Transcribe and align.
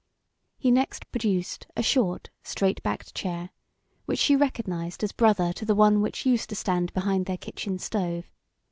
He 0.57 0.71
next 0.71 1.11
produced 1.11 1.67
a 1.77 1.83
short, 1.83 2.31
straight 2.41 2.81
backed 2.81 3.13
chair 3.13 3.51
which 4.05 4.17
she 4.17 4.35
recognised 4.35 5.03
as 5.03 5.11
brother 5.11 5.53
to 5.53 5.63
the 5.63 5.75
one 5.75 6.01
which 6.01 6.25
used 6.25 6.49
to 6.49 6.55
stand 6.55 6.91
behind 6.95 7.27
their 7.27 7.37
kitchen 7.37 7.77
stove. 7.77 8.25